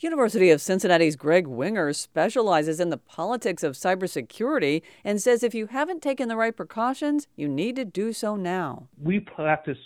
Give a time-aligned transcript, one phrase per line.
[0.00, 5.66] University of Cincinnati's Greg Winger specializes in the politics of cybersecurity and says if you
[5.66, 8.86] haven't taken the right precautions, you need to do so now.
[9.02, 9.78] We practice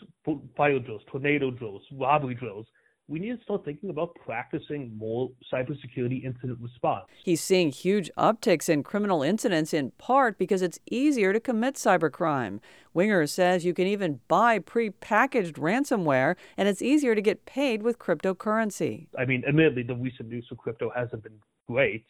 [0.55, 2.67] fire drills, tornado drills, robbery drills
[3.09, 7.05] we need to start thinking about practicing more cybersecurity incident response.
[7.25, 12.61] He's seeing huge upticks in criminal incidents in part because it's easier to commit cybercrime.
[12.95, 17.99] Winger says you can even buy pre-packaged ransomware and it's easier to get paid with
[17.99, 19.09] cryptocurrency.
[19.19, 21.39] I mean, admittedly, the recent news for crypto hasn't been
[21.69, 22.07] great,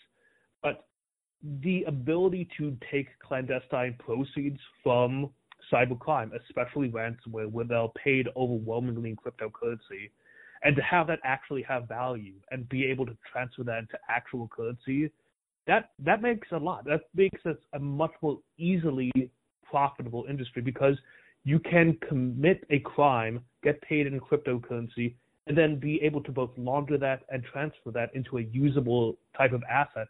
[0.63, 0.87] but
[1.63, 5.31] the ability to take clandestine proceeds from
[5.73, 10.11] cybercrime, especially ransomware, where they're paid overwhelmingly in cryptocurrency,
[10.65, 14.49] and to have that actually have value and be able to transfer that into actual
[14.49, 15.11] currency,
[15.67, 16.85] that that makes a lot.
[16.85, 19.11] That makes us a much more easily
[19.65, 20.97] profitable industry because
[21.45, 25.15] you can commit a crime, get paid in cryptocurrency,
[25.47, 29.53] and then be able to both launder that and transfer that into a usable type
[29.53, 30.09] of asset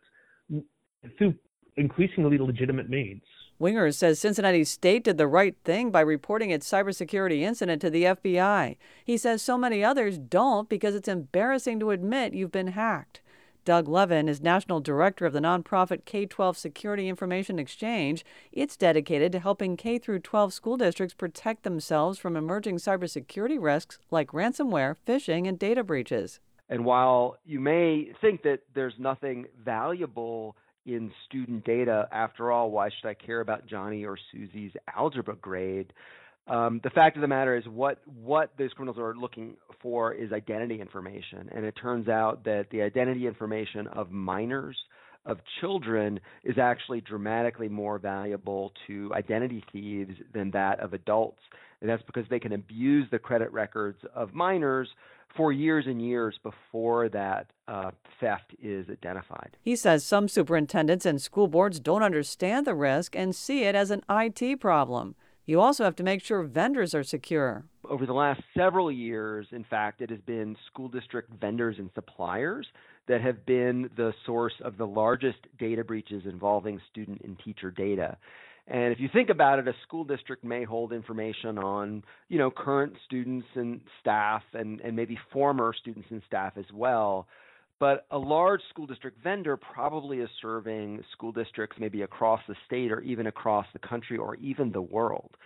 [1.17, 1.35] through
[1.77, 3.23] increasingly legitimate means.
[3.59, 8.05] Winger says Cincinnati State did the right thing by reporting its cybersecurity incident to the
[8.05, 8.77] FBI.
[9.05, 13.21] He says so many others don't because it's embarrassing to admit you've been hacked.
[13.65, 18.25] Doug Levin is national director of the nonprofit K 12 Security Information Exchange.
[18.51, 24.33] It's dedicated to helping K 12 school districts protect themselves from emerging cybersecurity risks like
[24.33, 26.41] ransomware, phishing, and data breaches.
[26.69, 32.09] And while you may think that there's nothing valuable in student data.
[32.13, 35.93] After all, why should I care about Johnny or Susie's algebra grade?
[36.49, 40.33] Um, the fact of the matter is, what what those criminals are looking for is
[40.33, 44.77] identity information, and it turns out that the identity information of minors,
[45.25, 51.41] of children, is actually dramatically more valuable to identity thieves than that of adults,
[51.81, 54.89] and that's because they can abuse the credit records of minors
[55.37, 59.57] for years and years before that uh, theft is identified.
[59.63, 63.91] He says some superintendents and school boards don't understand the risk and see it as
[63.91, 65.15] an IT problem.
[65.45, 67.65] You also have to make sure vendors are secure.
[67.89, 72.67] Over the last several years, in fact, it has been school district vendors and suppliers
[73.09, 78.17] that have been the source of the largest data breaches involving student and teacher data.
[78.69, 82.51] And if you think about it, a school district may hold information on, you know,
[82.51, 87.27] current students and staff and, and maybe former students and staff as well.
[87.81, 92.93] But a large school district vendor probably is serving school districts maybe across the state
[92.93, 95.37] or even across the country or even the world.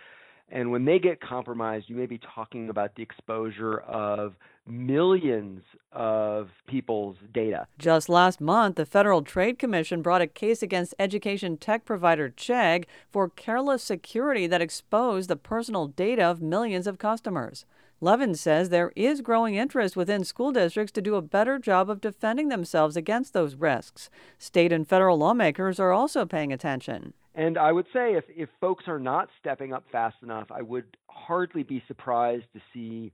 [0.49, 4.35] And when they get compromised, you may be talking about the exposure of
[4.65, 7.67] millions of people's data.
[7.77, 12.85] Just last month, the Federal Trade Commission brought a case against education tech provider Chegg
[13.11, 17.65] for careless security that exposed the personal data of millions of customers.
[17.99, 21.99] Levin says there is growing interest within school districts to do a better job of
[21.99, 24.09] defending themselves against those risks.
[24.37, 27.13] State and federal lawmakers are also paying attention.
[27.37, 30.97] And I would say if, if folks are not stepping up fast enough, I would
[31.07, 33.13] hardly be surprised to see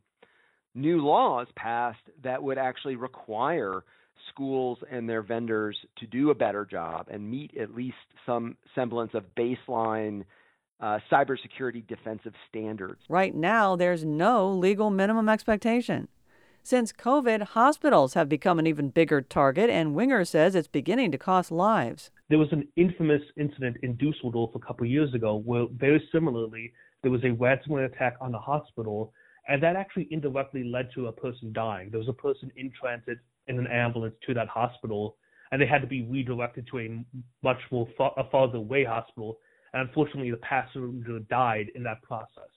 [0.74, 3.84] new laws passed that would actually require
[4.30, 9.12] schools and their vendors to do a better job and meet at least some semblance
[9.14, 10.24] of baseline
[10.80, 13.02] uh, cybersecurity defensive standards.
[13.10, 16.08] Right now, there's no legal minimum expectation.
[16.64, 21.18] Since COVID, hospitals have become an even bigger target, and Winger says it's beginning to
[21.18, 22.10] cost lives.
[22.30, 27.12] There was an infamous incident in Dusseldorf a couple years ago where, very similarly, there
[27.12, 29.14] was a ransomware attack on the hospital,
[29.48, 31.90] and that actually indirectly led to a person dying.
[31.90, 33.18] There was a person in transit
[33.48, 35.18] in an ambulance to that hospital,
[35.52, 37.06] and they had to be redirected to a
[37.44, 39.38] much more far, a farther away hospital.
[39.74, 42.50] And unfortunately, the passenger died in that process.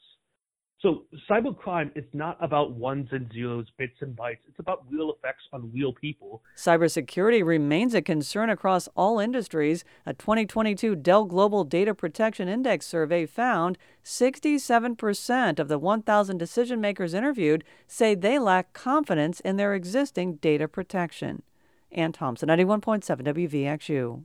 [0.83, 4.39] So cybercrime is not about ones and zeros, bits and bytes.
[4.47, 6.43] It's about real effects on real people.
[6.55, 9.85] Cybersecurity remains a concern across all industries.
[10.05, 17.15] A 2022 Dell Global Data Protection Index survey found 67% of the 1,000 decision makers
[17.15, 21.43] interviewed say they lack confidence in their existing data protection.
[21.91, 24.25] Ann Thompson, 91.7 WVXU.